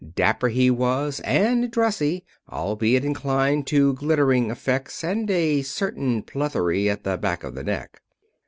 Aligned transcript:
Dapper 0.15 0.47
he 0.49 0.71
was, 0.71 1.19
and 1.19 1.69
dressy, 1.69 2.25
albeit 2.51 3.05
inclined 3.05 3.67
to 3.67 3.93
glittering 3.93 4.49
effects 4.49 5.03
and 5.03 5.29
a 5.29 5.61
certain 5.61 6.23
plethory 6.23 6.89
at 6.89 7.03
the 7.03 7.19
back 7.19 7.43
of 7.43 7.53
the 7.53 7.63
neck. 7.63 8.01